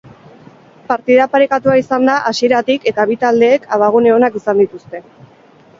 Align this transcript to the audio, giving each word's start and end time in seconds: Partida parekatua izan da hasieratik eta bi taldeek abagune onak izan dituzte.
Partida 0.91 1.27
parekatua 1.33 1.75
izan 1.81 2.09
da 2.11 2.15
hasieratik 2.31 2.91
eta 2.93 3.07
bi 3.13 3.19
taldeek 3.27 3.71
abagune 3.79 4.17
onak 4.19 4.41
izan 4.45 4.65
dituzte. 4.65 5.07